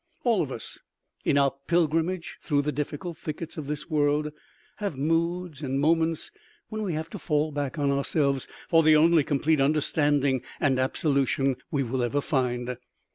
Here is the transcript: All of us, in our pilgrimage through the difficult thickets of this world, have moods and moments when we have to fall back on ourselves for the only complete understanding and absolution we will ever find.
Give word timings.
All 0.23 0.41
of 0.41 0.51
us, 0.51 0.79
in 1.23 1.37
our 1.37 1.51
pilgrimage 1.67 2.39
through 2.41 2.63
the 2.63 2.71
difficult 2.71 3.19
thickets 3.19 3.55
of 3.55 3.67
this 3.67 3.87
world, 3.87 4.31
have 4.77 4.97
moods 4.97 5.61
and 5.61 5.79
moments 5.79 6.31
when 6.69 6.81
we 6.81 6.93
have 6.93 7.07
to 7.11 7.19
fall 7.19 7.51
back 7.51 7.77
on 7.77 7.91
ourselves 7.91 8.47
for 8.67 8.81
the 8.81 8.95
only 8.95 9.23
complete 9.23 9.61
understanding 9.61 10.41
and 10.59 10.79
absolution 10.79 11.57
we 11.69 11.83
will 11.83 12.01
ever 12.01 12.19
find. 12.19 12.77